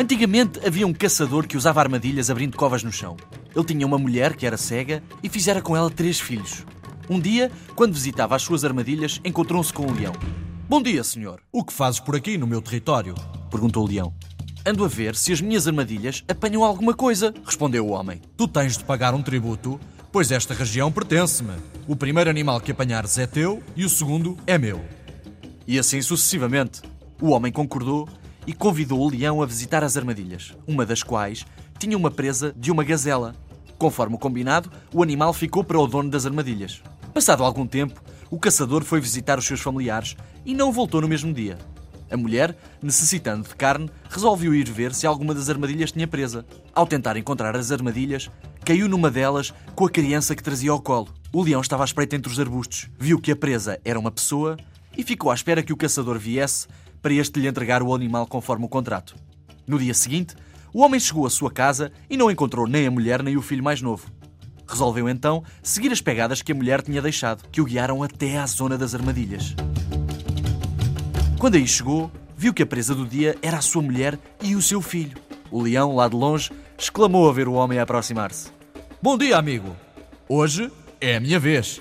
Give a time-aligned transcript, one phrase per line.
[0.00, 3.18] Antigamente havia um caçador que usava armadilhas abrindo covas no chão.
[3.54, 6.64] Ele tinha uma mulher que era cega e fizera com ela três filhos.
[7.10, 10.14] Um dia, quando visitava as suas armadilhas, encontrou-se com um leão.
[10.66, 11.42] Bom dia, senhor.
[11.52, 13.14] O que fazes por aqui no meu território?
[13.50, 14.14] Perguntou o leão.
[14.64, 18.22] Ando a ver se as minhas armadilhas apanham alguma coisa, respondeu o homem.
[18.38, 19.78] Tu tens de pagar um tributo,
[20.10, 21.52] pois esta região pertence-me.
[21.86, 24.82] O primeiro animal que apanhares é teu e o segundo é meu.
[25.66, 26.80] E assim sucessivamente.
[27.20, 28.08] O homem concordou
[28.46, 31.44] e convidou o leão a visitar as armadilhas, uma das quais
[31.78, 33.34] tinha uma presa de uma gazela.
[33.78, 36.82] Conforme o combinado, o animal ficou para o dono das armadilhas.
[37.14, 41.32] Passado algum tempo, o caçador foi visitar os seus familiares e não voltou no mesmo
[41.32, 41.58] dia.
[42.10, 46.44] A mulher, necessitando de carne, resolveu ir ver se alguma das armadilhas tinha presa.
[46.74, 48.28] Ao tentar encontrar as armadilhas,
[48.64, 51.08] caiu numa delas com a criança que trazia ao colo.
[51.32, 54.56] O leão estava à espreita entre os arbustos, viu que a presa era uma pessoa
[54.96, 56.66] e ficou à espera que o caçador viesse
[57.02, 59.14] para este lhe entregar o animal conforme o contrato.
[59.66, 60.34] No dia seguinte,
[60.72, 63.62] o homem chegou à sua casa e não encontrou nem a mulher nem o filho
[63.62, 64.10] mais novo.
[64.66, 68.46] Resolveu então seguir as pegadas que a mulher tinha deixado, que o guiaram até à
[68.46, 69.54] zona das armadilhas.
[71.38, 74.62] Quando aí chegou, viu que a presa do dia era a sua mulher e o
[74.62, 75.18] seu filho.
[75.50, 78.50] O leão, lá de longe, exclamou a ver o homem aproximar-se.
[79.02, 79.74] Bom dia, amigo.
[80.28, 80.70] Hoje
[81.00, 81.80] é a minha vez.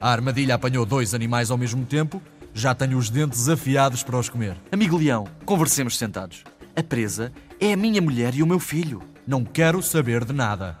[0.00, 2.20] A armadilha apanhou dois animais ao mesmo tempo
[2.54, 4.56] já tenho os dentes afiados para os comer.
[4.70, 6.44] Amigo Leão, conversemos sentados.
[6.76, 9.02] A presa é a minha mulher e o meu filho.
[9.26, 10.78] Não quero saber de nada.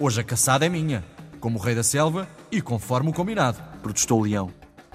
[0.00, 1.04] Hoje a caçada é minha,
[1.40, 3.58] como o rei da selva e conforme o combinado.
[3.82, 4.52] Protestou o leão.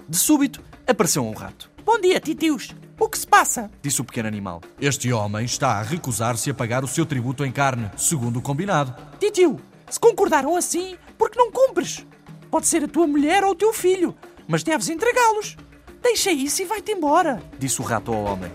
[0.08, 1.70] De súbito, apareceu um rato.
[1.86, 2.74] Bom dia, titios.
[2.98, 3.70] O que se passa?
[3.82, 4.62] Disse o pequeno animal.
[4.80, 8.96] Este homem está a recusar-se a pagar o seu tributo em carne, segundo o combinado.
[9.20, 9.60] Titio,
[9.90, 12.06] se concordaram assim, por que não cumpres?
[12.50, 14.16] Pode ser a tua mulher ou o teu filho,
[14.48, 15.58] mas deves entregá-los.
[16.02, 18.52] Deixa isso e vai-te embora, disse o rato ao homem.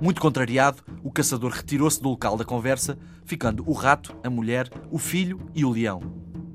[0.00, 4.98] Muito contrariado, o caçador retirou-se do local da conversa, ficando o rato, a mulher, o
[4.98, 6.00] filho e o leão.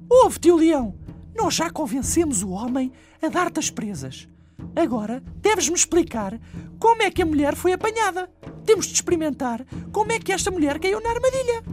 [0.10, 0.96] Ouve, tio leão,
[1.36, 2.92] nós já convencemos o homem
[3.22, 4.30] a dar-te as presas.
[4.76, 6.40] Agora deves-me explicar
[6.80, 8.30] como é que a mulher foi apanhada.
[8.66, 11.64] Temos de experimentar como é que esta mulher caiu na armadilha.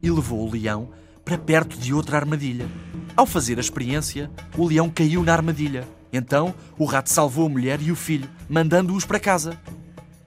[0.00, 0.90] E levou o leão
[1.24, 2.68] para perto de outra armadilha.
[3.16, 5.86] Ao fazer a experiência, o leão caiu na armadilha.
[6.12, 9.58] Então o rato salvou a mulher e o filho, mandando-os para casa.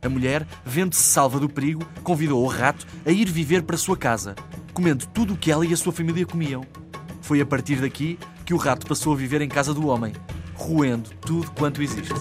[0.01, 4.35] A mulher, vendo-se salva do perigo, convidou o rato a ir viver para sua casa,
[4.73, 6.65] comendo tudo o que ela e a sua família comiam.
[7.21, 10.13] Foi a partir daqui que o rato passou a viver em casa do homem,
[10.55, 12.13] roendo tudo quanto existe.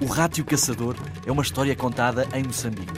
[0.00, 0.94] O Rato e o Caçador
[1.24, 2.92] é uma história contada em Moçambique.